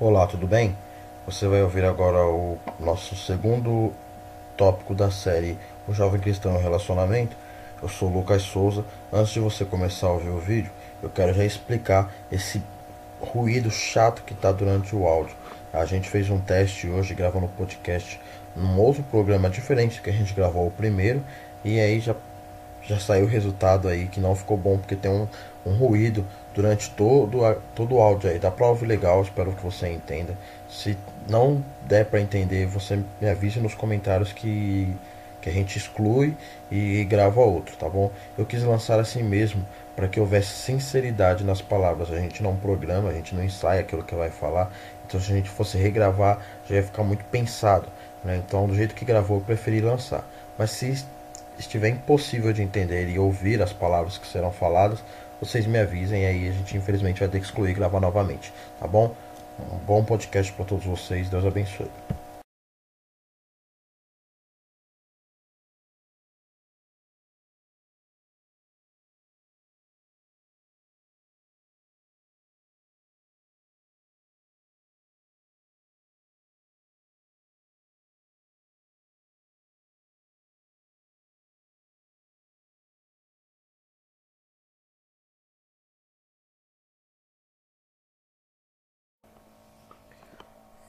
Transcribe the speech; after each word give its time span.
Olá, 0.00 0.28
tudo 0.28 0.46
bem? 0.46 0.76
Você 1.26 1.48
vai 1.48 1.60
ouvir 1.60 1.84
agora 1.84 2.24
o 2.24 2.56
nosso 2.78 3.16
segundo 3.16 3.92
tópico 4.56 4.94
da 4.94 5.10
série 5.10 5.58
O 5.88 5.92
Jovem 5.92 6.20
Cristão 6.20 6.56
e 6.56 6.62
Relacionamento. 6.62 7.36
Eu 7.82 7.88
sou 7.88 8.08
o 8.08 8.14
Lucas 8.14 8.42
Souza. 8.42 8.84
Antes 9.12 9.32
de 9.32 9.40
você 9.40 9.64
começar 9.64 10.06
a 10.06 10.12
ouvir 10.12 10.28
o 10.28 10.38
vídeo, 10.38 10.70
eu 11.02 11.10
quero 11.10 11.34
já 11.34 11.44
explicar 11.44 12.14
esse 12.30 12.62
ruído 13.20 13.72
chato 13.72 14.22
que 14.22 14.34
está 14.34 14.52
durante 14.52 14.94
o 14.94 15.04
áudio. 15.04 15.34
A 15.72 15.84
gente 15.84 16.08
fez 16.08 16.30
um 16.30 16.38
teste 16.38 16.88
hoje 16.88 17.12
gravando 17.12 17.46
um 17.46 17.48
podcast 17.48 18.20
num 18.54 18.78
outro 18.78 19.02
programa 19.02 19.50
diferente 19.50 20.00
que 20.00 20.10
a 20.10 20.12
gente 20.12 20.32
gravou 20.32 20.68
o 20.68 20.70
primeiro 20.70 21.24
e 21.64 21.80
aí 21.80 21.98
já 21.98 22.14
já 22.88 22.98
saiu 22.98 23.26
o 23.26 23.28
resultado 23.28 23.86
aí 23.86 24.06
que 24.06 24.18
não 24.18 24.34
ficou 24.34 24.56
bom 24.56 24.78
porque 24.78 24.96
tem 24.96 25.10
um, 25.10 25.28
um 25.64 25.74
ruído 25.74 26.24
durante 26.54 26.90
todo, 26.90 27.40
todo 27.74 27.96
o 27.96 28.00
áudio 28.00 28.30
aí. 28.30 28.38
Dá 28.38 28.50
pra 28.50 28.66
ouvir 28.66 28.86
legal, 28.86 29.22
espero 29.22 29.52
que 29.52 29.62
você 29.62 29.88
entenda. 29.88 30.36
Se 30.68 30.96
não 31.28 31.62
der 31.86 32.06
para 32.06 32.20
entender, 32.20 32.66
você 32.66 32.98
me 33.20 33.28
avise 33.28 33.60
nos 33.60 33.74
comentários 33.74 34.32
que, 34.32 34.92
que 35.42 35.50
a 35.50 35.52
gente 35.52 35.76
exclui 35.76 36.34
e 36.70 37.04
grava 37.04 37.40
outro, 37.40 37.76
tá 37.76 37.88
bom? 37.88 38.10
Eu 38.38 38.46
quis 38.46 38.62
lançar 38.62 38.98
assim 38.98 39.22
mesmo 39.22 39.64
para 39.94 40.08
que 40.08 40.18
houvesse 40.18 40.48
sinceridade 40.48 41.44
nas 41.44 41.60
palavras. 41.60 42.10
A 42.10 42.18
gente 42.18 42.42
não 42.42 42.56
programa, 42.56 43.10
a 43.10 43.12
gente 43.12 43.34
não 43.34 43.44
ensaia 43.44 43.80
aquilo 43.80 44.02
que 44.02 44.14
vai 44.14 44.30
falar. 44.30 44.72
Então 45.06 45.20
se 45.20 45.30
a 45.30 45.34
gente 45.34 45.50
fosse 45.50 45.76
regravar, 45.76 46.40
já 46.66 46.76
ia 46.76 46.82
ficar 46.82 47.02
muito 47.02 47.24
pensado. 47.26 47.86
Né? 48.24 48.42
Então 48.44 48.66
do 48.66 48.74
jeito 48.74 48.94
que 48.94 49.04
gravou, 49.04 49.38
eu 49.38 49.44
preferi 49.44 49.82
lançar. 49.82 50.24
Mas 50.56 50.70
se 50.70 51.04
estiver 51.58 51.88
impossível 51.88 52.52
de 52.52 52.62
entender 52.62 53.08
e 53.08 53.18
ouvir 53.18 53.60
as 53.62 53.72
palavras 53.72 54.18
que 54.18 54.26
serão 54.26 54.52
faladas, 54.52 55.02
vocês 55.40 55.66
me 55.66 55.78
avisem 55.78 56.26
aí 56.26 56.48
a 56.48 56.52
gente 56.52 56.76
infelizmente 56.76 57.20
vai 57.20 57.28
ter 57.28 57.38
que 57.38 57.46
excluir 57.46 57.70
e 57.70 57.74
gravar 57.74 58.00
novamente, 58.00 58.52
tá 58.78 58.86
bom? 58.86 59.14
Um 59.72 59.78
bom 59.78 60.04
podcast 60.04 60.52
para 60.52 60.64
todos 60.64 60.84
vocês, 60.84 61.28
Deus 61.28 61.44
abençoe. 61.44 62.17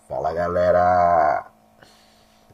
Fala 0.09 0.33
galera! 0.33 1.52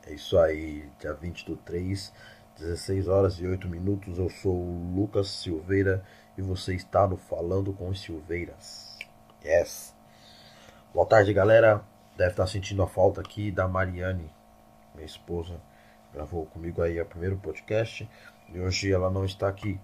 É 0.06 0.12
isso 0.12 0.38
aí, 0.38 0.92
dia 1.00 1.14
20 1.14 1.46
do 1.46 1.56
3, 1.56 2.12
16 2.58 3.08
horas 3.08 3.36
e 3.36 3.48
8 3.48 3.70
minutos. 3.70 4.18
Eu 4.18 4.30
sou 4.30 4.54
o 4.54 4.94
Lucas 4.94 5.30
Silveira 5.30 6.04
e 6.38 6.42
você 6.42 6.76
está 6.76 7.08
no 7.08 7.16
Falando 7.16 7.72
com 7.72 7.96
Silveiras. 7.96 9.00
Yes! 9.42 9.96
Boa 10.94 11.08
tarde, 11.08 11.32
galera. 11.32 11.82
Deve 12.18 12.32
estar 12.32 12.46
sentindo 12.46 12.84
a 12.84 12.88
falta 12.88 13.22
aqui 13.22 13.50
da 13.52 13.70
Mariane, 13.70 14.30
minha 14.94 15.06
esposa. 15.06 15.56
Gravou 16.14 16.46
comigo 16.48 16.82
aí 16.82 17.00
o 17.00 17.06
primeiro 17.06 17.38
podcast 17.38 18.06
e 18.50 18.60
hoje 18.60 18.92
ela 18.92 19.10
não 19.10 19.24
está 19.24 19.48
aqui. 19.48 19.80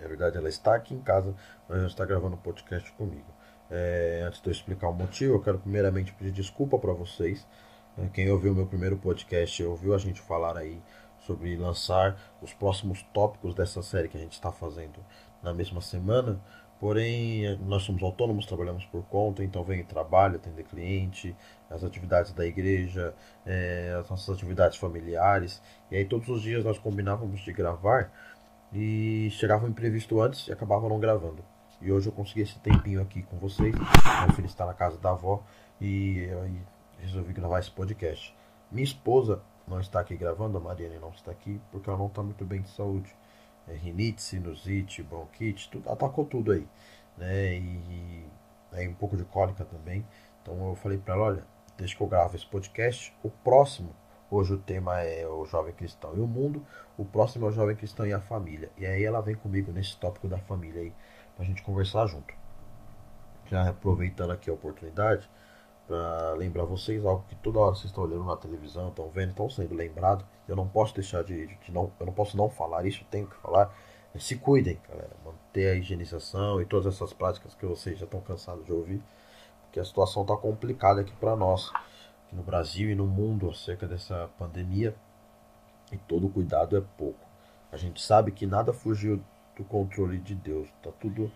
É 0.00 0.06
verdade, 0.06 0.38
ela 0.38 0.48
está 0.48 0.76
aqui 0.76 0.94
em 0.94 1.02
casa, 1.02 1.34
mas 1.68 1.80
não 1.80 1.88
está 1.88 2.04
gravando 2.04 2.36
o 2.36 2.38
podcast 2.38 2.92
comigo. 2.92 3.39
É, 3.70 4.24
antes 4.26 4.40
de 4.40 4.48
eu 4.48 4.52
explicar 4.52 4.88
o 4.88 4.92
motivo, 4.92 5.34
eu 5.34 5.40
quero 5.40 5.58
primeiramente 5.58 6.12
pedir 6.12 6.32
desculpa 6.32 6.78
para 6.78 6.92
vocês. 6.92 7.46
É, 7.96 8.06
quem 8.08 8.30
ouviu 8.30 8.54
meu 8.54 8.66
primeiro 8.66 8.96
podcast 8.96 9.62
ouviu 9.62 9.94
a 9.94 9.98
gente 9.98 10.20
falar 10.20 10.56
aí 10.56 10.82
sobre 11.20 11.56
lançar 11.56 12.16
os 12.42 12.52
próximos 12.52 13.02
tópicos 13.14 13.54
dessa 13.54 13.82
série 13.82 14.08
que 14.08 14.16
a 14.16 14.20
gente 14.20 14.32
está 14.32 14.50
fazendo 14.50 14.98
na 15.42 15.54
mesma 15.54 15.80
semana. 15.80 16.40
Porém, 16.80 17.58
nós 17.58 17.82
somos 17.82 18.02
autônomos, 18.02 18.46
trabalhamos 18.46 18.86
por 18.86 19.02
conta, 19.04 19.44
então 19.44 19.62
vem 19.62 19.84
trabalho, 19.84 20.36
atender 20.36 20.64
cliente, 20.64 21.36
as 21.68 21.84
atividades 21.84 22.32
da 22.32 22.46
igreja, 22.46 23.14
é, 23.44 23.94
as 24.00 24.08
nossas 24.08 24.34
atividades 24.34 24.78
familiares. 24.78 25.62
E 25.90 25.96
aí 25.96 26.06
todos 26.06 26.28
os 26.28 26.40
dias 26.42 26.64
nós 26.64 26.78
combinávamos 26.78 27.40
de 27.42 27.52
gravar 27.52 28.10
e 28.72 29.28
chegava 29.32 29.66
um 29.66 29.68
imprevisto 29.68 30.20
antes 30.22 30.48
e 30.48 30.52
acabava 30.52 30.88
não 30.88 30.98
gravando. 30.98 31.44
E 31.80 31.90
hoje 31.90 32.08
eu 32.08 32.12
consegui 32.12 32.42
esse 32.42 32.58
tempinho 32.58 33.00
aqui 33.00 33.22
com 33.22 33.38
vocês. 33.38 33.74
Meu 33.74 34.34
filho 34.34 34.46
está 34.46 34.66
na 34.66 34.74
casa 34.74 34.98
da 34.98 35.10
avó 35.10 35.42
e 35.80 36.18
eu 36.18 36.46
resolvi 36.98 37.32
gravar 37.32 37.58
esse 37.58 37.70
podcast. 37.70 38.36
Minha 38.70 38.84
esposa 38.84 39.42
não 39.66 39.80
está 39.80 39.98
aqui 40.00 40.14
gravando, 40.14 40.58
a 40.58 40.60
Mariane 40.60 40.98
não 40.98 41.08
está 41.08 41.30
aqui 41.30 41.58
porque 41.72 41.88
ela 41.88 41.98
não 41.98 42.08
está 42.08 42.22
muito 42.22 42.44
bem 42.44 42.60
de 42.60 42.68
saúde. 42.68 43.14
É, 43.66 43.72
rinite, 43.72 44.20
sinusite, 44.20 45.02
bronquite, 45.02 45.70
tudo, 45.70 45.88
atacou 45.88 46.26
tudo 46.26 46.52
aí. 46.52 46.68
Né? 47.16 47.54
E 47.54 48.26
aí 48.72 48.86
um 48.86 48.94
pouco 48.94 49.16
de 49.16 49.24
cólica 49.24 49.64
também. 49.64 50.06
Então 50.42 50.68
eu 50.68 50.74
falei 50.74 50.98
para 50.98 51.14
ela, 51.14 51.24
olha, 51.24 51.46
deixa 51.78 51.96
que 51.96 52.02
eu 52.02 52.08
gravo 52.08 52.36
esse 52.36 52.46
podcast. 52.46 53.14
O 53.22 53.30
próximo, 53.30 53.96
hoje 54.30 54.52
o 54.52 54.58
tema 54.58 55.00
é 55.00 55.26
o 55.26 55.46
jovem 55.46 55.72
cristão 55.72 56.14
e 56.14 56.20
o 56.20 56.26
mundo. 56.26 56.62
O 56.98 57.06
próximo 57.06 57.46
é 57.46 57.48
o 57.48 57.52
jovem 57.52 57.74
cristão 57.74 58.06
e 58.06 58.12
a 58.12 58.20
família. 58.20 58.70
E 58.76 58.84
aí 58.84 59.02
ela 59.02 59.22
vem 59.22 59.34
comigo 59.34 59.72
nesse 59.72 59.96
tópico 59.96 60.28
da 60.28 60.36
família 60.36 60.82
aí 60.82 60.92
a 61.38 61.44
gente 61.44 61.62
conversar 61.62 62.06
junto. 62.06 62.34
Já 63.46 63.68
aproveitando 63.68 64.30
aqui 64.30 64.48
a 64.48 64.52
oportunidade 64.52 65.28
para 65.86 66.34
lembrar 66.34 66.64
vocês 66.64 67.04
algo 67.04 67.24
que 67.28 67.34
toda 67.34 67.58
hora 67.58 67.74
vocês 67.74 67.86
estão 67.86 68.04
olhando 68.04 68.24
na 68.24 68.36
televisão, 68.36 68.90
estão 68.90 69.10
vendo, 69.10 69.30
estão 69.30 69.50
sendo 69.50 69.74
lembrados. 69.74 70.24
Eu 70.46 70.54
não 70.54 70.68
posso 70.68 70.94
deixar 70.94 71.24
de, 71.24 71.48
de, 71.48 71.72
não, 71.72 71.90
eu 71.98 72.06
não 72.06 72.12
posso 72.12 72.36
não 72.36 72.48
falar 72.48 72.86
isso, 72.86 73.04
tenho 73.10 73.26
que 73.26 73.36
falar. 73.38 73.74
Se 74.16 74.36
cuidem, 74.36 74.78
galera, 74.88 75.10
manter 75.24 75.72
a 75.72 75.74
higienização 75.74 76.60
e 76.60 76.64
todas 76.64 76.94
essas 76.94 77.12
práticas 77.12 77.54
que 77.54 77.66
vocês 77.66 77.98
já 77.98 78.04
estão 78.04 78.20
cansados 78.20 78.64
de 78.64 78.72
ouvir, 78.72 79.02
porque 79.62 79.80
a 79.80 79.84
situação 79.84 80.22
está 80.22 80.36
complicada 80.36 81.00
aqui 81.00 81.12
para 81.16 81.34
nós, 81.34 81.72
aqui 82.26 82.36
no 82.36 82.42
Brasil 82.42 82.90
e 82.90 82.94
no 82.94 83.06
mundo 83.06 83.50
acerca 83.50 83.86
dessa 83.86 84.30
pandemia. 84.38 84.94
E 85.90 85.96
todo 85.96 86.28
cuidado 86.28 86.76
é 86.76 86.80
pouco. 86.96 87.26
A 87.72 87.76
gente 87.76 88.00
sabe 88.00 88.30
que 88.30 88.46
nada 88.46 88.72
fugiu 88.72 89.20
do 89.60 89.64
controle 89.64 90.18
de 90.18 90.34
Deus. 90.34 90.68
Está 90.78 90.90
tudo 90.90 91.30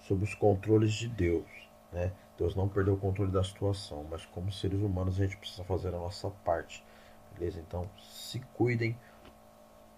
sob 0.00 0.24
os 0.24 0.34
controles 0.34 0.92
de 0.92 1.08
Deus. 1.08 1.46
Né? 1.92 2.12
Deus 2.36 2.54
não 2.54 2.68
perdeu 2.68 2.94
o 2.94 2.98
controle 2.98 3.30
da 3.30 3.42
situação, 3.42 4.04
mas 4.10 4.26
como 4.26 4.52
seres 4.52 4.80
humanos 4.80 5.20
a 5.20 5.24
gente 5.24 5.36
precisa 5.36 5.64
fazer 5.64 5.88
a 5.88 5.98
nossa 5.98 6.30
parte. 6.44 6.84
Beleza? 7.32 7.60
Então 7.60 7.88
se 7.98 8.40
cuidem, 8.54 8.96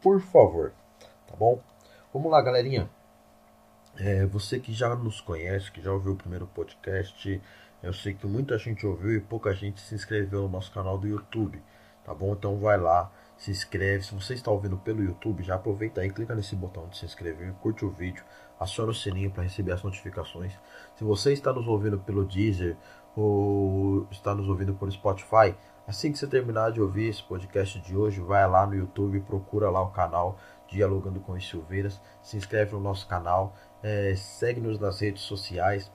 por 0.01 0.21
favor. 0.21 0.73
Tá 1.27 1.35
bom? 1.37 1.61
Vamos 2.13 2.31
lá, 2.31 2.41
galerinha. 2.43 2.89
É, 3.99 4.25
você 4.27 4.61
que 4.61 4.73
já 4.73 4.95
nos 4.95 5.21
conhece, 5.21 5.73
que 5.73 5.83
já 5.83 5.93
ouviu 5.93 6.13
o 6.13 6.17
primeiro 6.17 6.47
podcast, 6.47 7.41
eu 7.83 7.93
sei 7.93 8.15
que 8.15 8.27
muita 8.27 8.59
gente 8.59 8.87
ouviu 8.87 9.17
e 9.17 9.21
pouca 9.21 9.55
gente 9.55 9.81
se 9.81 9.95
inscreveu 9.95 10.43
no 10.43 10.49
nosso 10.49 10.73
canal 10.73 10.99
do 10.99 11.09
YouTube. 11.09 11.61
Tá 12.05 12.15
bom? 12.15 12.33
Então 12.33 12.59
vai 12.59 12.79
lá, 12.79 13.11
se 13.41 13.51
inscreve. 13.51 14.05
Se 14.05 14.15
você 14.15 14.35
está 14.35 14.51
ouvindo 14.51 14.77
pelo 14.77 15.03
YouTube, 15.03 15.43
já 15.43 15.55
aproveita 15.55 16.03
aí, 16.03 16.11
clica 16.11 16.35
nesse 16.35 16.55
botão 16.55 16.87
de 16.89 16.99
se 16.99 17.07
inscrever, 17.07 17.55
curte 17.55 17.85
o 17.87 17.91
vídeo, 17.91 18.23
aciona 18.61 18.91
o 18.91 18.95
sininho 18.95 19.31
para 19.31 19.43
receber 19.43 19.73
as 19.73 19.83
notificações. 19.83 20.53
Se 20.95 21.03
você 21.03 21.33
está 21.33 21.51
nos 21.53 21.67
ouvindo 21.67 21.99
pelo 21.99 22.25
Deezer 22.25 22.77
ou 23.17 24.07
está 24.11 24.35
nos 24.35 24.47
ouvindo 24.47 24.75
por 24.75 24.93
Spotify, 24.93 25.55
assim 25.89 26.13
que 26.13 26.19
você 26.19 26.27
terminar 26.27 26.71
de 26.71 26.83
ouvir 26.83 27.09
esse 27.09 27.23
podcast 27.23 27.81
de 27.81 27.97
hoje, 27.97 28.21
vai 28.21 28.47
lá 28.47 28.67
no 28.67 28.75
YouTube, 28.75 29.19
procura 29.21 29.71
lá 29.71 29.81
o 29.81 29.91
canal 29.91 30.39
Dialogando 30.69 31.19
com 31.19 31.33
os 31.33 31.49
Silveiras, 31.49 32.01
se 32.23 32.37
inscreve 32.37 32.75
no 32.75 32.81
nosso 32.81 33.09
canal, 33.09 33.55
é, 33.83 34.15
segue-nos 34.15 34.79
nas 34.79 35.01
redes 35.01 35.23
sociais. 35.23 35.91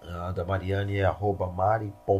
A 0.00 0.30
da 0.30 0.44
Mariane 0.44 0.96
é 0.98 1.04
arroba 1.04 1.48
mari.ani.aro 1.48 2.12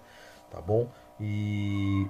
tá 0.51 0.59
bom? 0.61 0.89
E 1.19 2.07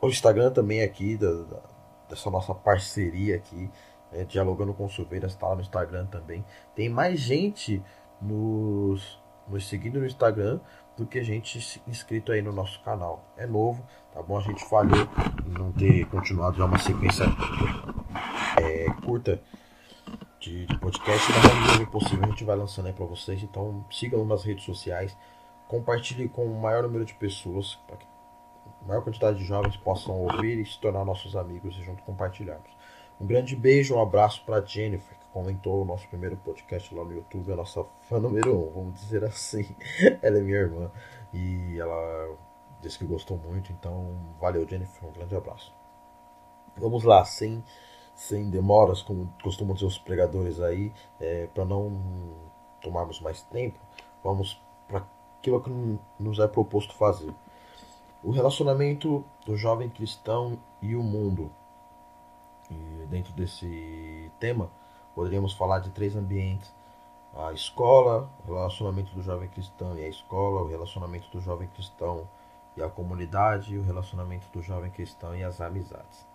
o 0.00 0.08
Instagram 0.08 0.50
também 0.50 0.82
aqui, 0.82 1.16
da, 1.16 1.30
da, 1.30 1.60
dessa 2.08 2.30
nossa 2.30 2.54
parceria 2.54 3.36
aqui, 3.36 3.70
é, 4.12 4.24
Dialogando 4.24 4.72
com 4.72 4.88
Silveiras, 4.88 5.32
está 5.32 5.48
lá 5.48 5.54
no 5.54 5.60
Instagram 5.60 6.06
também. 6.06 6.42
Tem 6.74 6.88
mais 6.88 7.20
gente 7.20 7.82
nos, 8.20 9.20
nos 9.46 9.68
seguindo 9.68 10.00
no 10.00 10.06
Instagram 10.06 10.60
do 10.96 11.06
que 11.06 11.22
gente 11.22 11.80
inscrito 11.86 12.32
aí 12.32 12.42
no 12.42 12.52
nosso 12.52 12.82
canal. 12.82 13.24
É 13.36 13.46
novo, 13.46 13.86
tá 14.12 14.22
bom? 14.22 14.38
A 14.38 14.40
gente 14.40 14.64
falhou 14.64 15.08
em 15.46 15.50
não 15.50 15.70
ter 15.72 16.06
continuado 16.06 16.56
já 16.56 16.64
uma 16.64 16.78
sequência 16.78 17.24
é, 18.60 18.86
curta 19.04 19.40
de, 20.40 20.66
de 20.66 20.78
podcast. 20.78 21.32
Da 21.32 21.54
maneira 21.54 21.90
possível 21.90 22.24
a 22.24 22.28
gente 22.28 22.44
vai 22.44 22.56
lançando 22.56 22.86
aí 22.86 22.92
para 22.92 23.04
vocês. 23.04 23.42
Então 23.42 23.84
sigam 23.90 24.24
nas 24.24 24.44
redes 24.44 24.64
sociais, 24.64 25.16
compartilhe 25.66 26.28
com 26.28 26.44
o 26.44 26.60
maior 26.60 26.82
número 26.82 27.04
de 27.04 27.14
pessoas, 27.14 27.76
para 27.86 27.96
que 27.96 28.06
a 28.82 28.88
maior 28.88 29.02
quantidade 29.02 29.38
de 29.38 29.44
jovens 29.44 29.76
possam 29.76 30.14
ouvir 30.20 30.58
e 30.58 30.66
se 30.66 30.78
tornar 30.80 31.04
nossos 31.04 31.36
amigos 31.36 31.76
e 31.76 31.82
junto 31.82 32.02
compartilharmos. 32.02 32.70
Um 33.20 33.26
grande 33.26 33.56
beijo, 33.56 33.96
um 33.96 34.00
abraço 34.00 34.44
para 34.44 34.64
Jennifer, 34.64 35.18
que 35.18 35.26
comentou 35.32 35.82
o 35.82 35.84
nosso 35.84 36.06
primeiro 36.08 36.36
podcast 36.36 36.94
lá 36.94 37.04
no 37.04 37.12
YouTube, 37.12 37.52
a 37.52 37.56
nossa 37.56 37.84
fã 38.02 38.20
número 38.20 38.56
um, 38.56 38.70
vamos 38.72 39.00
dizer 39.00 39.24
assim. 39.24 39.74
ela 40.22 40.38
é 40.38 40.40
minha 40.40 40.58
irmã 40.58 40.90
e 41.34 41.78
ela 41.80 42.38
disse 42.80 42.96
que 42.96 43.04
gostou 43.04 43.36
muito, 43.36 43.72
então 43.72 44.16
valeu 44.40 44.66
Jennifer, 44.68 45.08
um 45.08 45.12
grande 45.12 45.34
abraço. 45.34 45.74
Vamos 46.76 47.02
lá, 47.02 47.24
sem, 47.24 47.64
sem 48.18 48.50
demoras, 48.50 49.00
como 49.00 49.32
costumam 49.40 49.74
dizer 49.74 49.86
os 49.86 49.96
pregadores 49.96 50.60
aí, 50.60 50.92
é, 51.20 51.46
para 51.54 51.64
não 51.64 51.96
tomarmos 52.82 53.20
mais 53.20 53.42
tempo, 53.42 53.78
vamos 54.24 54.60
para 54.88 55.06
aquilo 55.38 55.62
que 55.62 55.70
nos 56.18 56.40
é 56.40 56.48
proposto 56.48 56.94
fazer. 56.94 57.32
O 58.24 58.32
relacionamento 58.32 59.24
do 59.46 59.56
jovem 59.56 59.88
cristão 59.88 60.58
e 60.82 60.96
o 60.96 61.02
mundo. 61.02 61.48
E 62.68 63.06
dentro 63.06 63.32
desse 63.34 64.32
tema, 64.40 64.68
poderíamos 65.14 65.52
falar 65.52 65.78
de 65.78 65.90
três 65.90 66.16
ambientes: 66.16 66.74
a 67.32 67.52
escola, 67.52 68.28
o 68.48 68.52
relacionamento 68.52 69.14
do 69.14 69.22
jovem 69.22 69.48
cristão 69.48 69.96
e 69.96 70.02
a 70.02 70.08
escola, 70.08 70.62
o 70.62 70.66
relacionamento 70.66 71.30
do 71.30 71.40
jovem 71.40 71.68
cristão 71.68 72.28
e 72.76 72.82
a 72.82 72.88
comunidade, 72.88 73.74
e 73.74 73.78
o 73.78 73.84
relacionamento 73.84 74.48
do 74.52 74.60
jovem 74.60 74.90
cristão 74.90 75.36
e 75.36 75.44
as 75.44 75.60
amizades. 75.60 76.27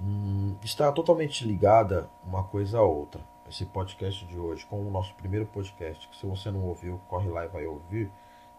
Hum, 0.00 0.56
está 0.62 0.90
totalmente 0.92 1.46
ligada 1.46 2.10
uma 2.24 2.44
coisa 2.44 2.78
a 2.78 2.82
outra. 2.82 3.20
Esse 3.48 3.64
podcast 3.66 4.24
de 4.26 4.38
hoje, 4.38 4.64
com 4.66 4.80
o 4.80 4.90
nosso 4.90 5.14
primeiro 5.14 5.46
podcast, 5.46 6.08
que 6.08 6.16
se 6.16 6.26
você 6.26 6.50
não 6.50 6.64
ouviu, 6.64 7.00
corre 7.08 7.28
lá 7.28 7.44
e 7.44 7.48
vai 7.48 7.66
ouvir, 7.66 8.10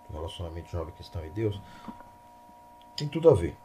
do 0.08 0.16
relacionamento 0.16 0.70
jovem 0.70 0.94
cristão 0.94 1.26
e 1.26 1.30
Deus, 1.30 1.60
tem 2.96 3.08
tudo 3.08 3.30
a 3.30 3.34
ver 3.34 3.58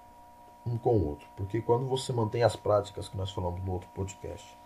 um 0.66 0.76
com 0.78 0.96
o 0.96 1.06
outro. 1.06 1.28
Porque 1.36 1.60
quando 1.60 1.86
você 1.86 2.12
mantém 2.12 2.42
as 2.42 2.56
práticas 2.56 3.08
que 3.08 3.16
nós 3.16 3.30
falamos 3.30 3.62
no 3.62 3.72
outro 3.72 3.88
podcast, 3.94 4.58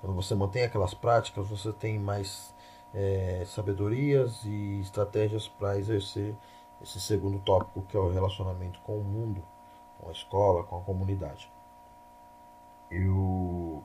quando 0.00 0.14
você 0.14 0.34
mantém 0.34 0.64
aquelas 0.64 0.92
práticas, 0.92 1.48
você 1.48 1.72
tem 1.72 1.98
mais 1.98 2.54
é, 2.92 3.44
sabedorias 3.46 4.44
e 4.44 4.80
estratégias 4.80 5.48
para 5.48 5.78
exercer 5.78 6.36
esse 6.82 7.00
segundo 7.00 7.38
tópico, 7.38 7.82
que 7.82 7.96
é 7.96 8.00
o 8.00 8.10
relacionamento 8.10 8.78
com 8.80 8.98
o 8.98 9.04
mundo, 9.04 9.42
com 9.98 10.08
a 10.08 10.12
escola, 10.12 10.64
com 10.64 10.76
a 10.76 10.82
comunidade. 10.82 11.50
Eu 12.94 13.82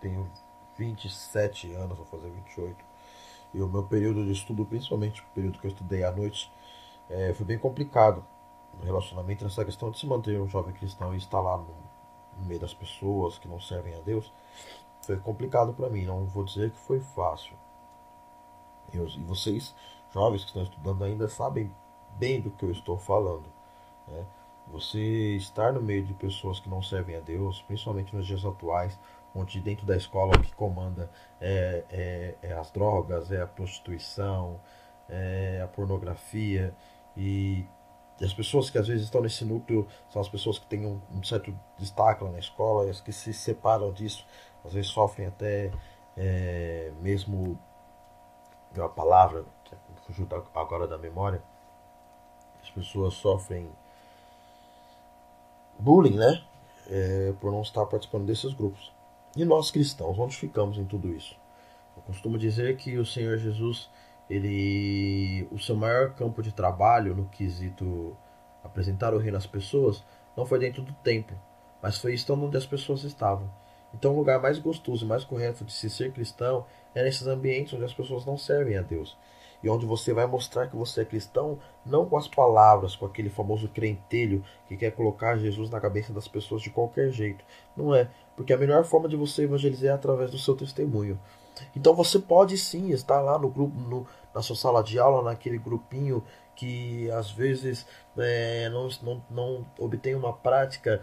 tenho 0.00 0.28
27 0.76 1.72
anos, 1.72 1.96
vou 1.96 2.06
fazer 2.06 2.28
28, 2.30 2.84
e 3.54 3.62
o 3.62 3.68
meu 3.68 3.84
período 3.84 4.24
de 4.24 4.32
estudo, 4.32 4.64
principalmente 4.66 5.20
o 5.20 5.24
período 5.34 5.60
que 5.60 5.66
eu 5.66 5.70
estudei 5.70 6.02
à 6.02 6.10
noite, 6.10 6.52
é, 7.08 7.32
foi 7.34 7.46
bem 7.46 7.58
complicado 7.58 8.24
no 8.78 8.84
relacionamento, 8.84 9.44
nessa 9.44 9.64
questão 9.64 9.90
de 9.90 9.98
se 9.98 10.06
manter 10.06 10.40
um 10.40 10.48
jovem 10.48 10.74
cristão 10.74 11.14
e 11.14 11.18
estar 11.18 11.40
lá 11.40 11.56
no, 11.56 11.74
meio 12.46 12.60
das 12.60 12.74
pessoas 12.74 13.38
que 13.38 13.46
não 13.46 13.60
servem 13.60 13.94
a 13.94 14.00
Deus, 14.00 14.32
foi 15.02 15.16
complicado 15.18 15.72
para 15.72 15.88
mim. 15.88 16.04
Não 16.04 16.24
vou 16.24 16.44
dizer 16.44 16.72
que 16.72 16.78
foi 16.78 16.98
fácil. 16.98 17.54
Eu, 18.92 19.06
e 19.06 19.22
vocês, 19.22 19.74
jovens 20.12 20.42
que 20.42 20.48
estão 20.48 20.62
estudando 20.62 21.04
ainda, 21.04 21.28
sabem 21.28 21.72
bem 22.18 22.40
do 22.40 22.50
que 22.50 22.64
eu 22.64 22.70
estou 22.70 22.98
falando. 22.98 23.46
Né? 24.08 24.26
Você 24.68 25.36
estar 25.36 25.72
no 25.72 25.80
meio 25.80 26.04
de 26.04 26.14
pessoas 26.14 26.58
que 26.58 26.68
não 26.68 26.82
servem 26.82 27.16
a 27.16 27.20
Deus, 27.20 27.62
principalmente 27.62 28.14
nos 28.14 28.26
dias 28.26 28.44
atuais, 28.44 28.98
onde 29.34 29.60
dentro 29.60 29.86
da 29.86 29.96
escola 29.96 30.36
o 30.36 30.40
que 30.40 30.54
comanda 30.54 31.10
é, 31.40 31.84
é, 31.90 32.34
é 32.42 32.52
as 32.52 32.70
drogas, 32.70 33.30
é 33.30 33.42
a 33.42 33.46
prostituição, 33.46 34.60
é 35.08 35.60
a 35.62 35.68
pornografia 35.68 36.74
e 37.16 37.66
as 38.22 38.32
pessoas 38.32 38.70
que 38.70 38.78
às 38.78 38.86
vezes 38.86 39.04
estão 39.04 39.20
nesse 39.20 39.44
núcleo 39.44 39.86
são 40.08 40.22
as 40.22 40.28
pessoas 40.28 40.58
que 40.58 40.66
têm 40.66 40.86
um, 40.86 41.00
um 41.12 41.22
certo 41.22 41.54
destaque 41.76 42.24
na 42.24 42.38
escola, 42.38 42.88
as 42.88 43.00
que 43.00 43.12
se 43.12 43.32
separam 43.32 43.92
disso, 43.92 44.26
às 44.64 44.72
vezes 44.72 44.90
sofrem 44.90 45.26
até 45.26 45.72
é, 46.16 46.92
mesmo 47.00 47.58
uma 48.74 48.88
palavra 48.88 49.44
fugiu 50.06 50.28
agora 50.54 50.86
da 50.86 50.98
memória. 50.98 51.42
As 52.62 52.70
pessoas 52.70 53.14
sofrem 53.14 53.70
bullying, 55.78 56.16
né? 56.16 56.42
É, 56.88 57.32
por 57.40 57.50
não 57.50 57.62
estar 57.62 57.84
participando 57.86 58.26
desses 58.26 58.52
grupos. 58.52 58.92
E 59.36 59.44
nós 59.44 59.70
cristãos, 59.70 60.18
onde 60.18 60.36
ficamos 60.36 60.78
em 60.78 60.84
tudo 60.84 61.08
isso? 61.08 61.34
Eu 61.96 62.02
costumo 62.02 62.38
dizer 62.38 62.76
que 62.76 62.98
o 62.98 63.06
Senhor 63.06 63.38
Jesus 63.38 63.88
ele 64.28 65.46
o 65.50 65.58
seu 65.58 65.76
maior 65.76 66.14
campo 66.14 66.42
de 66.42 66.52
trabalho 66.52 67.14
no 67.14 67.26
quesito 67.26 68.16
apresentar 68.62 69.12
o 69.12 69.18
reino 69.18 69.36
às 69.36 69.46
pessoas 69.46 70.02
não 70.36 70.46
foi 70.46 70.58
dentro 70.58 70.82
do 70.82 70.92
templo, 70.94 71.38
mas 71.82 71.98
foi 71.98 72.14
estando 72.14 72.46
onde 72.46 72.56
as 72.56 72.66
pessoas 72.66 73.04
estavam. 73.04 73.50
Então 73.92 74.12
o 74.12 74.16
lugar 74.16 74.40
mais 74.40 74.58
gostoso 74.58 75.04
e 75.04 75.08
mais 75.08 75.24
correto 75.24 75.64
de 75.64 75.72
se 75.72 75.88
ser 75.88 76.12
cristão 76.12 76.66
é 76.94 77.02
nesses 77.02 77.26
ambientes 77.26 77.74
onde 77.74 77.84
as 77.84 77.94
pessoas 77.94 78.24
não 78.24 78.36
servem 78.36 78.76
a 78.76 78.82
Deus. 78.82 79.16
E 79.62 79.68
onde 79.68 79.86
você 79.86 80.12
vai 80.12 80.26
mostrar 80.26 80.66
que 80.66 80.76
você 80.76 81.02
é 81.02 81.04
cristão 81.04 81.58
não 81.84 82.06
com 82.06 82.16
as 82.16 82.28
palavras, 82.28 82.96
com 82.96 83.06
aquele 83.06 83.30
famoso 83.30 83.68
crentelho 83.68 84.44
que 84.68 84.76
quer 84.76 84.90
colocar 84.92 85.38
Jesus 85.38 85.70
na 85.70 85.80
cabeça 85.80 86.12
das 86.12 86.28
pessoas 86.28 86.62
de 86.62 86.70
qualquer 86.70 87.10
jeito. 87.10 87.44
Não 87.76 87.94
é, 87.94 88.08
porque 88.36 88.52
a 88.52 88.58
melhor 88.58 88.84
forma 88.84 89.08
de 89.08 89.16
você 89.16 89.44
evangelizar 89.44 89.90
é 89.90 89.94
através 89.94 90.30
do 90.30 90.38
seu 90.38 90.54
testemunho. 90.54 91.18
Então 91.74 91.94
você 91.94 92.18
pode 92.18 92.58
sim 92.58 92.90
estar 92.90 93.20
lá 93.20 93.38
no 93.38 93.48
grupo, 93.48 93.78
no, 93.78 94.06
na 94.34 94.42
sua 94.42 94.56
sala 94.56 94.82
de 94.82 94.98
aula, 94.98 95.22
naquele 95.22 95.58
grupinho 95.58 96.22
que 96.56 97.10
às 97.10 97.30
vezes 97.30 97.86
é, 98.16 98.68
não, 98.70 98.88
não, 99.02 99.22
não 99.30 99.66
obtém 99.78 100.14
uma 100.14 100.32
prática 100.32 101.02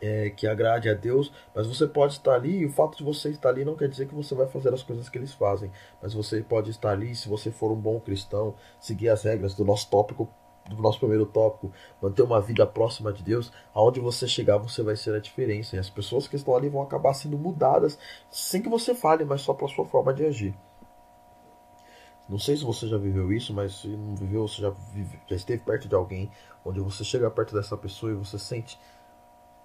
é, 0.00 0.30
que 0.30 0.46
agrade 0.46 0.88
a 0.88 0.94
Deus, 0.94 1.32
mas 1.54 1.66
você 1.66 1.86
pode 1.86 2.14
estar 2.14 2.34
ali, 2.34 2.58
e 2.58 2.66
o 2.66 2.72
fato 2.72 2.98
de 2.98 3.04
você 3.04 3.30
estar 3.30 3.50
ali 3.50 3.64
não 3.64 3.76
quer 3.76 3.88
dizer 3.88 4.06
que 4.06 4.14
você 4.14 4.34
vai 4.34 4.46
fazer 4.46 4.72
as 4.72 4.82
coisas 4.82 5.08
que 5.08 5.18
eles 5.18 5.32
fazem, 5.32 5.70
mas 6.02 6.14
você 6.14 6.42
pode 6.42 6.70
estar 6.70 6.90
ali, 6.90 7.14
se 7.14 7.28
você 7.28 7.50
for 7.50 7.72
um 7.72 7.80
bom 7.80 8.00
cristão, 8.00 8.54
seguir 8.80 9.08
as 9.08 9.22
regras 9.22 9.54
do 9.54 9.64
nosso 9.64 9.88
tópico 9.90 10.28
do 10.68 10.82
nosso 10.82 10.98
primeiro 10.98 11.26
tópico, 11.26 11.72
manter 12.00 12.22
uma 12.22 12.40
vida 12.40 12.66
próxima 12.66 13.12
de 13.12 13.22
Deus, 13.22 13.50
aonde 13.74 14.00
você 14.00 14.28
chegar 14.28 14.58
você 14.58 14.82
vai 14.82 14.96
ser 14.96 15.14
a 15.14 15.18
diferença. 15.18 15.76
E 15.76 15.78
as 15.78 15.88
pessoas 15.88 16.28
que 16.28 16.36
estão 16.36 16.54
ali 16.54 16.68
vão 16.68 16.82
acabar 16.82 17.14
sendo 17.14 17.38
mudadas 17.38 17.98
sem 18.30 18.60
que 18.60 18.68
você 18.68 18.94
fale, 18.94 19.24
mas 19.24 19.40
só 19.40 19.54
pela 19.54 19.70
sua 19.70 19.86
forma 19.86 20.12
de 20.12 20.26
agir. 20.26 20.54
Não 22.28 22.38
sei 22.38 22.56
se 22.58 22.64
você 22.64 22.86
já 22.86 22.98
viveu 22.98 23.32
isso, 23.32 23.54
mas 23.54 23.80
se 23.80 23.88
não 23.88 24.14
viveu, 24.14 24.46
você 24.46 24.60
já, 24.60 24.70
vive, 24.92 25.18
já 25.26 25.34
esteve 25.34 25.62
perto 25.62 25.88
de 25.88 25.94
alguém, 25.94 26.30
onde 26.62 26.78
você 26.78 27.02
chega 27.02 27.30
perto 27.30 27.54
dessa 27.54 27.74
pessoa 27.74 28.12
e 28.12 28.16
você 28.16 28.38
sente 28.38 28.78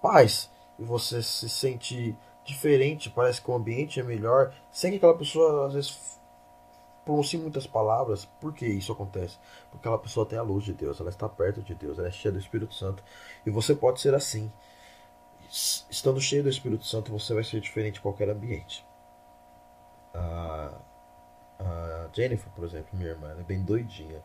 paz, 0.04 0.50
e 0.78 0.84
você 0.84 1.22
se 1.22 1.48
sente 1.48 2.14
diferente, 2.44 3.08
parece 3.08 3.40
que 3.40 3.50
o 3.50 3.54
ambiente 3.54 3.98
é 3.98 4.02
melhor, 4.02 4.54
sem 4.70 4.90
que 4.90 4.98
aquela 4.98 5.16
pessoa 5.16 5.66
às 5.66 5.72
vezes 5.72 6.20
pronuncie 7.06 7.38
muitas 7.38 7.66
palavras. 7.66 8.26
Por 8.38 8.52
que 8.52 8.66
isso 8.66 8.92
acontece? 8.92 9.38
Porque 9.70 9.78
aquela 9.78 9.98
pessoa 9.98 10.26
tem 10.26 10.38
a 10.38 10.42
luz 10.42 10.62
de 10.64 10.74
Deus, 10.74 11.00
ela 11.00 11.08
está 11.08 11.26
perto 11.26 11.62
de 11.62 11.74
Deus, 11.74 11.98
ela 11.98 12.08
é 12.08 12.10
cheia 12.10 12.30
do 12.30 12.38
Espírito 12.38 12.74
Santo. 12.74 13.02
E 13.46 13.50
você 13.50 13.74
pode 13.74 13.98
ser 13.98 14.14
assim. 14.14 14.52
Estando 15.88 16.20
cheio 16.20 16.42
do 16.42 16.50
Espírito 16.50 16.84
Santo, 16.84 17.10
você 17.10 17.32
vai 17.32 17.44
ser 17.44 17.60
diferente 17.60 17.98
em 17.98 18.02
qualquer 18.02 18.28
ambiente. 18.28 18.84
A, 20.12 20.80
a 21.58 22.08
Jennifer, 22.12 22.52
por 22.52 22.64
exemplo, 22.64 22.88
minha 22.92 23.10
irmã, 23.10 23.30
ela 23.30 23.40
é 23.40 23.44
bem 23.44 23.62
doidinha. 23.62 24.22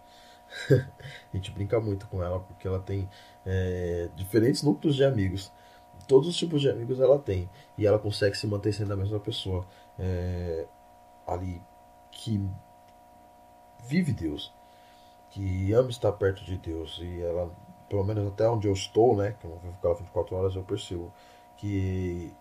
a 0.71 1.35
gente 1.37 1.51
brinca 1.51 1.79
muito 1.79 2.07
com 2.07 2.21
ela 2.21 2.39
porque 2.39 2.67
ela 2.67 2.79
tem 2.79 3.07
é, 3.45 4.09
diferentes 4.15 4.61
núcleos 4.61 4.95
de 4.95 5.05
amigos. 5.05 5.51
Todos 6.09 6.27
os 6.27 6.35
tipos 6.35 6.59
de 6.59 6.67
amigos 6.67 6.99
ela 6.99 7.19
tem. 7.19 7.47
E 7.77 7.85
ela 7.85 7.99
consegue 7.99 8.35
se 8.35 8.47
manter 8.47 8.73
sendo 8.73 8.91
a 8.93 8.97
mesma 8.97 9.19
pessoa. 9.19 9.63
É, 9.99 10.65
ali 11.27 11.61
que 12.11 12.43
vive 13.85 14.11
Deus, 14.11 14.51
que 15.29 15.71
ama 15.71 15.91
estar 15.91 16.11
perto 16.13 16.43
de 16.43 16.57
Deus. 16.57 16.97
E 16.99 17.21
ela, 17.21 17.55
pelo 17.87 18.03
menos 18.03 18.27
até 18.27 18.49
onde 18.49 18.67
eu 18.67 18.73
estou, 18.73 19.15
né, 19.15 19.35
que 19.39 19.45
eu 19.45 19.51
não 19.51 19.59
vivo 19.59 19.77
com 19.79 19.87
ela 19.87 19.97
24 19.97 20.35
horas, 20.35 20.55
eu 20.55 20.63
percebo 20.63 21.13
que 21.57 22.33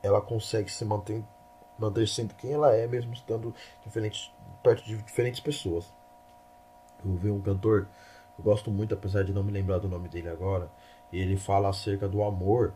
ela 0.00 0.20
consegue 0.20 0.70
se 0.70 0.84
manter, 0.84 1.24
manter 1.76 2.06
sendo 2.06 2.34
quem 2.34 2.52
ela 2.52 2.72
é, 2.72 2.86
mesmo 2.86 3.12
estando 3.12 3.52
diferente, 3.84 4.32
perto 4.62 4.84
de 4.84 4.96
diferentes 5.02 5.40
pessoas. 5.40 5.92
Eu 7.04 7.16
vi 7.16 7.32
um 7.32 7.40
cantor, 7.40 7.88
eu 8.38 8.44
gosto 8.44 8.70
muito, 8.70 8.94
apesar 8.94 9.24
de 9.24 9.32
não 9.32 9.42
me 9.42 9.50
lembrar 9.50 9.78
do 9.78 9.88
nome 9.88 10.08
dele 10.08 10.28
agora, 10.28 10.70
ele 11.20 11.36
fala 11.36 11.68
acerca 11.68 12.08
do 12.08 12.22
amor. 12.22 12.74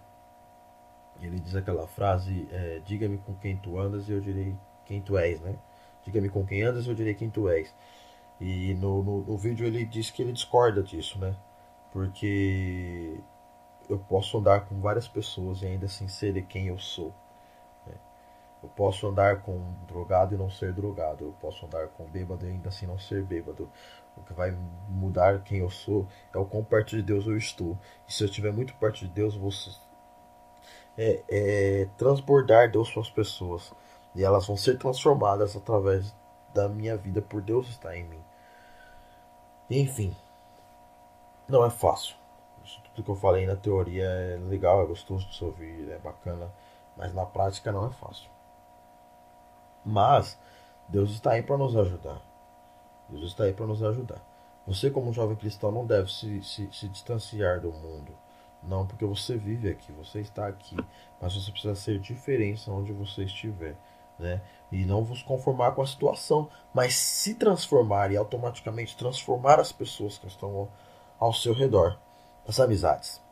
Ele 1.21 1.41
diz 1.41 1.55
aquela 1.57 1.87
frase: 1.87 2.47
é, 2.51 2.81
Diga-me 2.85 3.19
com 3.19 3.35
quem 3.35 3.57
tu 3.57 3.79
andas 3.79 4.09
e 4.09 4.13
eu 4.13 4.21
direi 4.21 4.55
quem 4.85 5.01
tu 5.01 5.17
és, 5.17 5.41
né? 5.41 5.57
Diga-me 6.05 6.29
com 6.29 6.47
quem 6.47 6.63
andas, 6.63 6.87
eu 6.87 6.95
direi 6.95 7.15
quem 7.15 7.31
tu 7.31 7.49
és. 7.49 7.75
E 8.41 8.75
no, 8.75 9.03
no, 9.03 9.23
no, 9.23 9.37
vídeo 9.37 9.67
ele 9.67 9.85
diz 9.85 10.11
que 10.11 10.23
ele 10.23 10.33
discorda 10.33 10.83
disso, 10.83 11.19
né? 11.19 11.35
Porque 11.93 13.19
eu 13.89 13.99
posso 13.99 14.39
andar 14.39 14.67
com 14.67 14.81
várias 14.81 15.09
pessoas 15.09 15.63
e 15.63 15.67
ainda 15.67 15.87
assim 15.87 16.07
ser 16.07 16.41
quem 16.47 16.69
eu 16.69 16.79
sou. 16.79 17.15
Eu 18.67 18.71
posso 18.75 19.07
andar 19.07 19.43
com 19.43 19.61
drogado 19.87 20.35
e 20.35 20.39
não 20.39 20.51
ser 20.51 20.73
drogado. 20.73 21.25
Eu 21.25 21.33
posso 21.41 21.65
andar 21.65 21.87
com 21.89 22.05
bêbado 22.05 22.45
e 22.45 22.49
ainda 22.49 22.69
assim 22.69 22.85
não 22.85 22.99
ser 22.99 23.23
bêbado. 23.23 23.71
O 24.17 24.23
que 24.23 24.33
vai 24.33 24.51
mudar 24.89 25.41
quem 25.45 25.59
eu 25.59 25.71
sou 25.71 26.09
é 26.35 26.39
o 26.39 26.45
quão 26.45 26.65
perto 26.65 26.97
de 26.97 27.03
Deus 27.03 27.27
eu 27.27 27.37
estou. 27.37 27.79
E 28.09 28.13
se 28.13 28.25
eu 28.25 28.29
estiver 28.29 28.53
muito 28.53 28.75
perto 28.75 28.99
de 28.99 29.09
Deus, 29.09 29.35
eu 29.35 29.41
vou 29.41 29.51
é, 30.99 31.23
é 31.29 31.89
transbordar 31.97 32.69
Deus 32.69 32.91
para 32.91 33.03
as 33.03 33.11
pessoas. 33.11 33.73
E 34.17 34.25
elas 34.25 34.45
vão 34.45 34.57
ser 34.57 34.79
transformadas 34.79 35.55
através 35.55 36.13
da 36.53 36.69
minha 36.69 36.97
vida 36.97 37.23
por 37.23 37.41
Deus 37.41 37.69
estar 37.69 37.97
em 37.97 38.03
mim. 38.03 38.25
Enfim, 39.71 40.17
não 41.47 41.65
é 41.65 41.71
fácil. 41.71 42.17
Isso 42.65 42.83
tudo 42.83 43.05
que 43.05 43.11
eu 43.13 43.15
falei 43.15 43.47
na 43.47 43.55
teoria 43.55 44.07
é 44.07 44.37
legal, 44.49 44.83
é 44.83 44.87
gostoso 44.87 45.29
de 45.29 45.37
se 45.37 45.45
ouvir, 45.45 45.89
é 45.89 45.99
bacana, 45.99 46.51
mas 46.97 47.15
na 47.15 47.25
prática 47.25 47.71
não 47.71 47.87
é 47.87 47.91
fácil. 47.91 48.36
Mas 49.87 50.37
Deus 50.89 51.13
está 51.13 51.33
aí 51.33 51.43
para 51.43 51.57
nos 51.57 51.77
ajudar. 51.77 52.21
Deus 53.09 53.31
está 53.31 53.45
aí 53.45 53.53
para 53.53 53.67
nos 53.67 53.83
ajudar. 53.85 54.21
Você, 54.67 54.91
como 54.91 55.13
jovem 55.13 55.37
cristão, 55.37 55.71
não 55.71 55.87
deve 55.87 56.13
se, 56.13 56.43
se, 56.43 56.69
se 56.73 56.89
distanciar 56.89 57.61
do 57.61 57.73
mundo. 57.73 58.13
Não 58.65 58.85
porque 58.85 59.05
você 59.05 59.37
vive 59.37 59.71
aqui, 59.71 59.93
você 59.93 60.21
está 60.21 60.49
aqui, 60.49 60.77
mas 61.21 61.35
você 61.35 61.53
precisa 61.53 61.77
ser 61.77 62.01
diferença 62.01 62.73
onde 62.73 62.93
você 62.93 63.23
estiver. 63.23 63.77
Né? 64.19 64.43
E 64.73 64.85
não 64.85 65.05
vos 65.05 65.23
conformar 65.23 65.73
com 65.73 65.83
a 65.83 65.87
situação, 65.87 66.51
mas 66.75 66.95
se 66.97 67.35
transformar 67.35 68.11
e 68.11 68.17
automaticamente 68.17 68.97
transformar 68.97 69.61
as 69.61 69.71
pessoas 69.71 70.19
que 70.19 70.27
estão 70.27 70.69
ao 71.21 71.33
seu 71.33 71.53
redor. 71.53 71.97
As 72.49 72.59
amizades. 72.59 73.23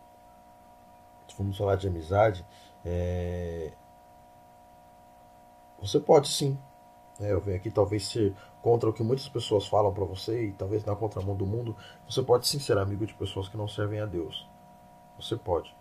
Vamos 1.36 1.58
falar 1.58 1.74
de 1.76 1.88
amizade. 1.88 2.46
É... 2.84 3.72
Você 5.84 6.00
pode 6.00 6.28
sim. 6.28 6.58
Né? 7.20 7.30
Eu 7.32 7.40
venho 7.40 7.56
aqui 7.56 7.70
talvez 7.70 8.06
ser 8.08 8.34
contra 8.62 8.88
o 8.88 8.92
que 8.92 9.02
muitas 9.02 9.28
pessoas 9.28 9.66
falam 9.66 9.92
para 9.92 10.04
você 10.04 10.46
e 10.46 10.52
talvez 10.52 10.84
na 10.84 10.96
contramão 10.96 11.36
do 11.36 11.46
mundo. 11.46 11.76
Você 12.08 12.22
pode 12.22 12.46
sim 12.46 12.58
ser 12.58 12.78
amigo 12.78 13.06
de 13.06 13.12
pessoas 13.14 13.48
que 13.48 13.56
não 13.56 13.68
servem 13.68 14.00
a 14.00 14.06
Deus. 14.06 14.48
Você 15.18 15.36
pode. 15.36 15.74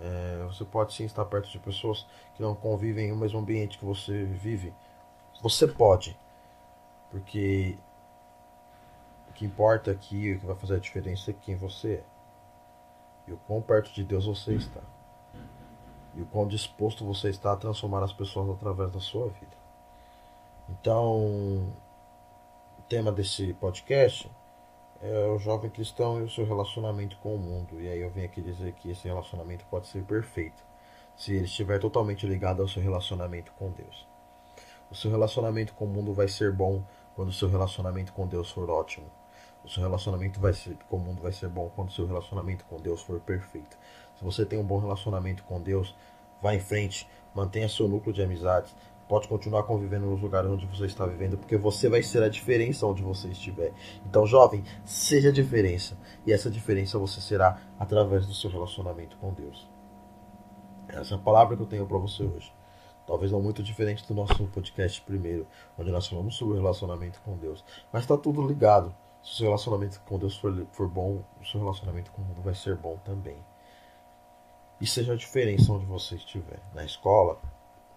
É, 0.00 0.42
você 0.46 0.64
pode 0.64 0.94
sim 0.94 1.04
estar 1.04 1.26
perto 1.26 1.50
de 1.50 1.58
pessoas 1.58 2.06
que 2.34 2.42
não 2.42 2.54
convivem 2.54 3.10
no 3.10 3.16
mesmo 3.16 3.38
ambiente 3.38 3.78
que 3.78 3.84
você 3.84 4.24
vive. 4.24 4.72
Você 5.42 5.66
pode. 5.66 6.18
Porque 7.10 7.76
o 9.28 9.32
que 9.34 9.44
importa 9.44 9.90
aqui, 9.90 10.32
o 10.32 10.40
que 10.40 10.46
vai 10.46 10.56
fazer 10.56 10.76
a 10.76 10.78
diferença 10.78 11.30
é 11.30 11.34
quem 11.34 11.54
você 11.56 11.94
é. 11.94 12.04
E 13.28 13.32
o 13.32 13.36
quão 13.46 13.60
perto 13.60 13.92
de 13.92 14.02
Deus 14.02 14.24
você 14.24 14.54
está. 14.54 14.80
E 16.14 16.22
o 16.22 16.26
quão 16.26 16.46
disposto 16.46 17.04
você 17.04 17.30
está 17.30 17.52
a 17.52 17.56
transformar 17.56 18.02
as 18.02 18.12
pessoas 18.12 18.50
através 18.50 18.90
da 18.90 19.00
sua 19.00 19.28
vida. 19.28 19.56
Então, 20.68 21.16
o 22.78 22.82
tema 22.88 23.10
desse 23.12 23.52
podcast 23.54 24.30
é 25.02 25.26
o 25.28 25.38
jovem 25.38 25.70
cristão 25.70 26.20
e 26.20 26.24
o 26.24 26.30
seu 26.30 26.44
relacionamento 26.44 27.16
com 27.18 27.34
o 27.34 27.38
mundo. 27.38 27.80
E 27.80 27.88
aí 27.88 28.00
eu 28.00 28.10
venho 28.10 28.26
aqui 28.26 28.40
dizer 28.40 28.72
que 28.74 28.90
esse 28.90 29.08
relacionamento 29.08 29.64
pode 29.70 29.86
ser 29.86 30.02
perfeito 30.04 30.62
se 31.16 31.34
ele 31.34 31.44
estiver 31.44 31.78
totalmente 31.78 32.26
ligado 32.26 32.62
ao 32.62 32.68
seu 32.68 32.82
relacionamento 32.82 33.52
com 33.52 33.70
Deus. 33.70 34.06
O 34.90 34.94
seu 34.94 35.10
relacionamento 35.10 35.74
com 35.74 35.84
o 35.84 35.88
mundo 35.88 36.12
vai 36.12 36.28
ser 36.28 36.52
bom 36.52 36.82
quando 37.14 37.28
o 37.28 37.32
seu 37.32 37.48
relacionamento 37.48 38.12
com 38.12 38.26
Deus 38.26 38.50
for 38.50 38.68
ótimo. 38.70 39.19
O 39.64 39.68
seu 39.68 39.82
relacionamento 39.82 40.40
vai 40.40 40.52
ser, 40.52 40.76
com 40.88 40.96
o 40.96 41.00
mundo 41.00 41.22
vai 41.22 41.32
ser 41.32 41.48
bom 41.48 41.70
quando 41.74 41.90
o 41.90 41.92
seu 41.92 42.06
relacionamento 42.06 42.64
com 42.64 42.76
Deus 42.76 43.02
for 43.02 43.20
perfeito. 43.20 43.76
Se 44.16 44.24
você 44.24 44.44
tem 44.44 44.58
um 44.58 44.64
bom 44.64 44.78
relacionamento 44.78 45.44
com 45.44 45.60
Deus, 45.60 45.94
vá 46.42 46.54
em 46.54 46.60
frente, 46.60 47.08
mantenha 47.34 47.68
seu 47.68 47.86
núcleo 47.86 48.12
de 48.12 48.22
amizades, 48.22 48.74
pode 49.08 49.26
continuar 49.26 49.64
convivendo 49.64 50.06
nos 50.06 50.22
lugares 50.22 50.48
onde 50.48 50.66
você 50.66 50.86
está 50.86 51.04
vivendo, 51.04 51.36
porque 51.36 51.56
você 51.56 51.88
vai 51.88 52.02
ser 52.02 52.22
a 52.22 52.28
diferença 52.28 52.86
onde 52.86 53.02
você 53.02 53.28
estiver. 53.28 53.72
Então, 54.06 54.24
jovem, 54.24 54.62
seja 54.84 55.30
a 55.30 55.32
diferença. 55.32 55.98
E 56.24 56.32
essa 56.32 56.48
diferença 56.48 56.98
você 56.98 57.20
será 57.20 57.60
através 57.78 58.26
do 58.26 58.32
seu 58.32 58.48
relacionamento 58.48 59.16
com 59.16 59.32
Deus. 59.32 59.68
Essa 60.88 61.14
é 61.14 61.18
a 61.18 61.20
palavra 61.20 61.56
que 61.56 61.62
eu 61.62 61.66
tenho 61.66 61.86
para 61.86 61.98
você 61.98 62.22
hoje. 62.22 62.52
Talvez 63.06 63.32
não 63.32 63.42
muito 63.42 63.62
diferente 63.62 64.06
do 64.06 64.14
nosso 64.14 64.46
podcast 64.46 65.02
primeiro, 65.02 65.44
onde 65.76 65.90
nós 65.90 66.06
falamos 66.06 66.36
sobre 66.36 66.54
o 66.54 66.56
relacionamento 66.60 67.20
com 67.22 67.36
Deus. 67.36 67.64
Mas 67.92 68.02
está 68.02 68.16
tudo 68.16 68.46
ligado. 68.46 68.94
Se 69.22 69.32
o 69.32 69.36
seu 69.36 69.46
relacionamento 69.46 70.00
com 70.06 70.18
Deus 70.18 70.36
for, 70.36 70.66
for 70.72 70.88
bom, 70.88 71.22
o 71.40 71.44
seu 71.44 71.60
relacionamento 71.60 72.10
com 72.10 72.22
o 72.22 72.24
mundo 72.24 72.42
vai 72.42 72.54
ser 72.54 72.76
bom 72.76 72.96
também. 73.04 73.36
E 74.80 74.86
seja 74.86 75.12
a 75.12 75.16
diferença 75.16 75.72
onde 75.72 75.84
você 75.84 76.14
estiver. 76.14 76.58
Na 76.74 76.84
escola, 76.84 77.38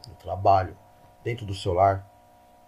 no 0.08 0.15
trabalho, 0.15 0.77
dentro 1.24 1.46
do 1.46 1.53
seu 1.53 1.74
lar. 1.74 2.10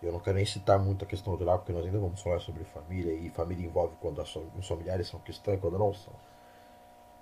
Eu 0.01 0.11
não 0.11 0.19
quero 0.19 0.37
nem 0.37 0.45
citar 0.45 0.79
muito 0.79 1.03
a 1.03 1.07
questão 1.07 1.35
do 1.35 1.43
lar, 1.43 1.57
porque 1.57 1.73
nós 1.73 1.85
ainda 1.85 1.99
vamos 1.99 2.21
falar 2.21 2.39
sobre 2.39 2.63
família, 2.63 3.11
e 3.13 3.29
família 3.29 3.65
envolve 3.65 3.95
quando 3.99 4.21
os 4.21 4.67
familiares 4.67 5.07
são 5.07 5.19
cristãos 5.19 5.57
e 5.57 5.59
quando 5.59 5.79
não 5.79 5.93
são. 5.93 6.13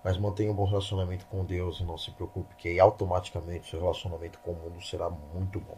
Mas 0.04 0.18
mantenha 0.18 0.52
um 0.52 0.56
bom 0.56 0.66
relacionamento 0.66 1.26
com 1.28 1.46
Deus 1.46 1.80
e 1.80 1.84
não 1.84 1.98
se 1.98 2.12
preocupe, 2.12 2.56
que 2.56 2.80
automaticamente 2.80 3.70
seu 3.70 3.80
relacionamento 3.80 4.38
com 4.40 4.52
o 4.52 4.56
mundo 4.56 4.82
será 4.84 5.10
muito 5.10 5.60
bom. 5.62 5.78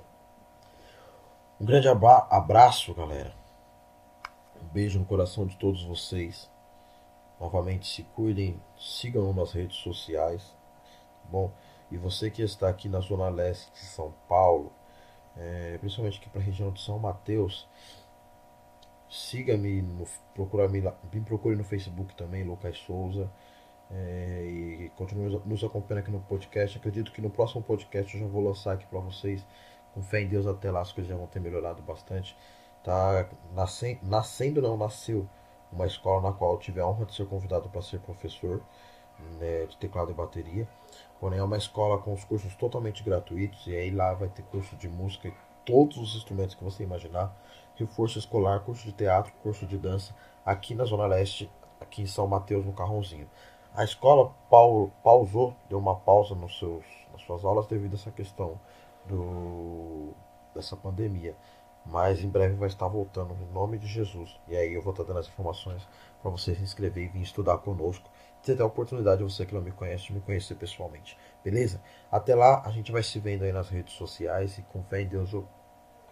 Um 1.62 1.66
grande 1.66 1.88
abraço, 1.88 2.94
galera. 2.94 3.45
Beijo 4.76 5.00
no 5.00 5.06
coração 5.06 5.48
de 5.48 5.56
todos 5.56 5.86
vocês. 5.86 6.52
Novamente, 7.40 7.88
se 7.88 8.04
cuidem, 8.04 8.62
sigam 8.78 9.32
nas 9.34 9.54
redes 9.54 9.78
sociais. 9.78 10.54
Tá 11.24 11.30
bom, 11.30 11.50
e 11.90 11.96
você 11.96 12.30
que 12.30 12.42
está 12.42 12.68
aqui 12.68 12.90
na 12.90 13.00
Zona 13.00 13.30
Leste 13.30 13.72
de 13.72 13.86
São 13.86 14.14
Paulo, 14.28 14.74
é, 15.38 15.78
principalmente 15.78 16.20
aqui 16.20 16.30
para 16.30 16.42
a 16.42 16.44
região 16.44 16.72
de 16.72 16.82
São 16.82 17.00
Mateus. 17.00 17.66
Siga-me, 19.10 19.82
procura-me 20.34 20.82
me 20.82 21.22
procure 21.22 21.56
no 21.56 21.64
Facebook 21.64 22.14
também, 22.14 22.44
Lucas 22.44 22.78
Souza. 22.80 23.32
É, 23.90 24.44
e 24.46 24.92
continue 24.98 25.42
nos 25.46 25.64
acompanhando 25.64 26.04
aqui 26.04 26.12
no 26.12 26.20
podcast. 26.20 26.78
Acredito 26.78 27.14
que 27.14 27.22
no 27.22 27.30
próximo 27.30 27.64
podcast 27.64 28.14
eu 28.14 28.20
já 28.20 28.28
vou 28.28 28.44
lançar 28.44 28.74
aqui 28.74 28.86
para 28.88 29.00
vocês. 29.00 29.48
Com 29.94 30.04
fé 30.04 30.22
em 30.22 30.28
Deus, 30.28 30.46
até 30.46 30.70
lá 30.70 30.82
as 30.82 30.92
coisas 30.92 31.10
já 31.10 31.16
vão 31.16 31.28
ter 31.28 31.40
melhorado 31.40 31.82
bastante. 31.82 32.36
Tá 32.86 33.28
nascendo, 33.52 34.00
nascendo 34.04 34.62
não, 34.62 34.78
nasceu 34.78 35.28
uma 35.72 35.88
escola 35.88 36.22
na 36.22 36.32
qual 36.32 36.54
eu 36.54 36.60
tive 36.60 36.80
a 36.80 36.86
honra 36.86 37.06
de 37.06 37.16
ser 37.16 37.26
convidado 37.26 37.68
para 37.68 37.82
ser 37.82 38.00
professor 38.00 38.62
né, 39.40 39.66
de 39.66 39.76
teclado 39.78 40.12
e 40.12 40.14
bateria. 40.14 40.70
Porém, 41.20 41.40
é 41.40 41.44
uma 41.44 41.58
escola 41.58 41.98
com 41.98 42.14
os 42.14 42.24
cursos 42.24 42.54
totalmente 42.54 43.04
gratuitos. 43.04 43.66
E 43.66 43.76
aí 43.76 43.90
lá 43.90 44.14
vai 44.14 44.30
ter 44.30 44.44
curso 44.44 44.76
de 44.76 44.88
música 44.88 45.28
e 45.28 45.34
todos 45.66 45.98
os 45.98 46.16
instrumentos 46.16 46.54
que 46.54 46.64
você 46.64 46.84
imaginar. 46.84 47.36
Reforço 47.76 48.20
escolar, 48.20 48.60
curso 48.60 48.86
de 48.86 48.92
teatro, 48.92 49.34
curso 49.42 49.66
de 49.66 49.80
dança. 49.80 50.16
Aqui 50.46 50.76
na 50.76 50.86
Zona 50.86 51.08
Leste, 51.08 51.52
aqui 51.82 52.04
em 52.04 52.08
São 52.08 52.28
Mateus, 52.28 52.64
no 52.68 52.72
Carrãozinho. 52.72 53.28
A 53.74 53.84
escola 53.84 54.32
pausou, 55.04 55.56
deu 55.68 55.80
uma 55.80 55.96
pausa 55.96 56.36
nos 56.36 56.60
seus, 56.60 56.86
nas 57.12 57.24
suas 57.24 57.44
aulas 57.44 57.66
devido 57.66 57.94
a 57.94 57.96
essa 57.96 58.12
questão 58.12 58.60
do, 59.08 60.14
dessa 60.54 60.78
pandemia. 60.78 61.36
Mas 61.86 62.24
em 62.24 62.30
breve 62.30 62.56
vai 62.56 62.68
estar 62.68 62.88
voltando, 62.88 63.36
em 63.36 63.54
nome 63.54 63.78
de 63.78 63.88
Jesus. 63.88 64.36
E 64.48 64.56
aí 64.56 64.74
eu 64.74 64.82
vou 64.82 64.92
estar 64.92 65.04
dando 65.04 65.20
as 65.20 65.28
informações 65.28 65.88
para 66.22 66.32
você 66.32 66.56
se 66.56 66.64
inscrever 66.64 67.06
e 67.06 67.08
vir 67.08 67.22
estudar 67.22 67.60
conosco 67.60 68.10
ter 68.46 68.62
a 68.62 68.66
oportunidade, 68.66 69.24
você 69.24 69.46
que 69.46 69.54
não 69.54 69.62
me 69.62 69.72
conhece, 69.72 70.06
de 70.06 70.14
me 70.14 70.22
conhecer 70.22 70.56
pessoalmente. 70.56 71.18
Beleza? 71.44 71.82
Até 72.12 72.36
lá, 72.36 72.62
a 72.64 72.70
gente 72.70 72.92
vai 72.92 73.02
se 73.02 73.20
vendo 73.20 73.44
aí 73.44 73.52
nas 73.52 73.70
redes 73.70 73.94
sociais 73.96 74.58
e 74.58 74.62
com 74.62 74.84
fé 74.84 75.02
em 75.02 75.08
Deus 75.08 75.34
eu 75.34 75.48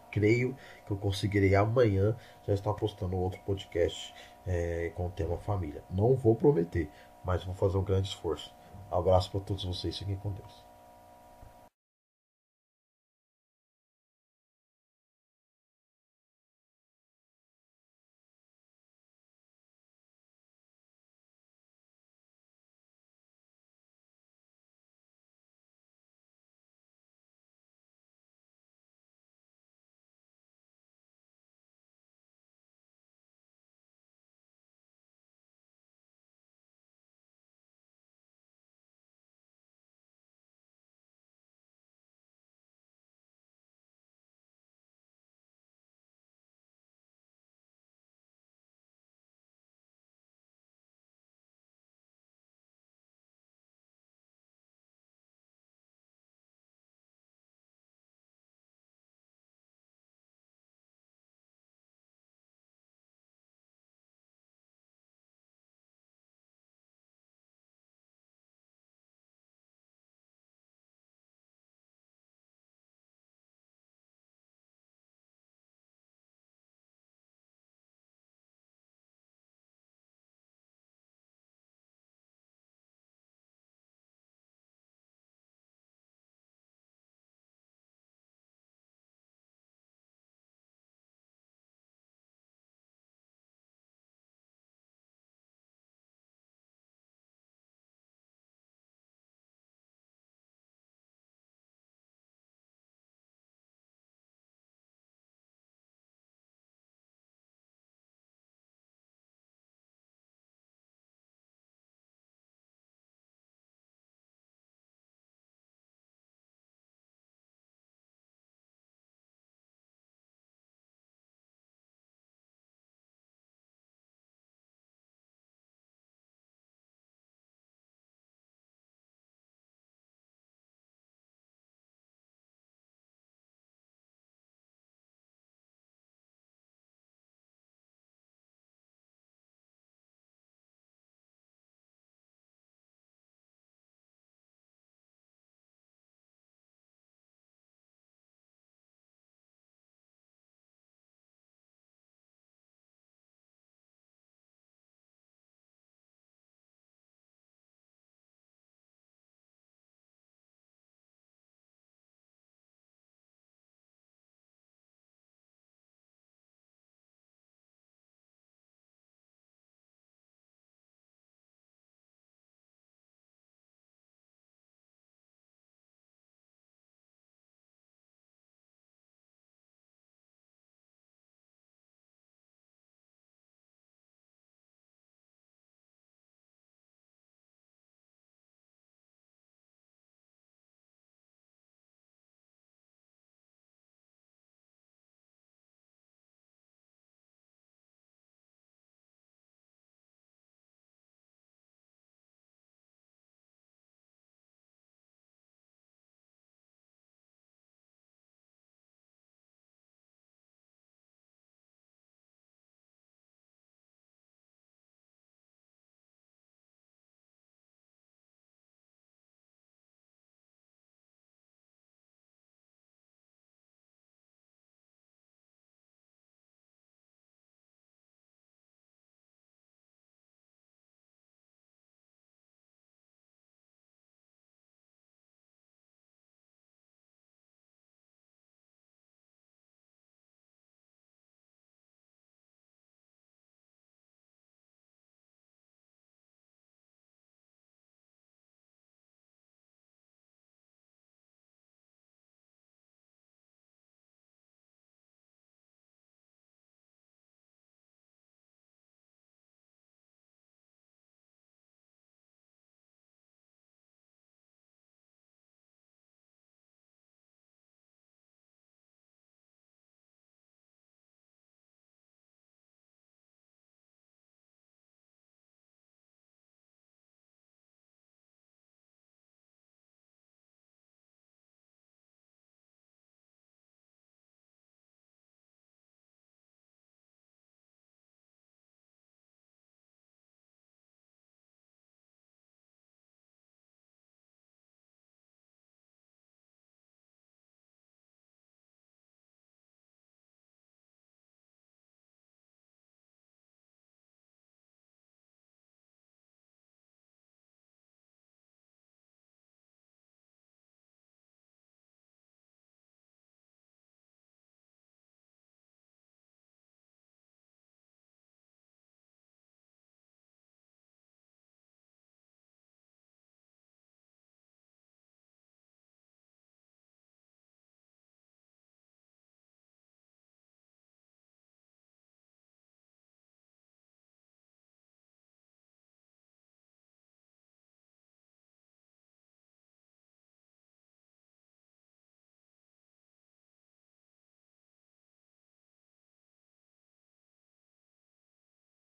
creio 0.10 0.56
que 0.86 0.92
eu 0.92 0.98
conseguirei 0.98 1.56
amanhã 1.56 2.16
já 2.46 2.54
estar 2.54 2.74
postando 2.74 3.16
outro 3.18 3.40
podcast 3.42 4.14
é, 4.46 4.92
com 4.96 5.08
o 5.08 5.12
tema 5.12 5.38
família. 5.38 5.84
Não 5.90 6.16
vou 6.16 6.36
prometer, 6.36 6.90
mas 7.24 7.44
vou 7.44 7.56
fazer 7.56 7.78
um 7.78 7.84
grande 7.84 8.10
esforço. 8.10 8.54
Abraço 8.92 9.32
para 9.32 9.42
todos 9.42 9.64
vocês, 9.64 9.98
fiquem 9.98 10.16
com 10.16 10.32
Deus. 10.32 10.73